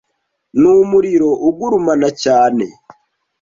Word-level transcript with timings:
Ni 0.59 0.69
Umuriro 0.83 1.29
ugurumana 1.47 2.09
cyane 2.23 2.65